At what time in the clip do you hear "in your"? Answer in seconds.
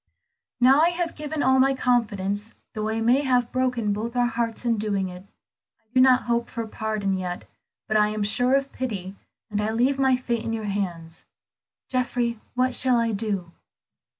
10.43-10.65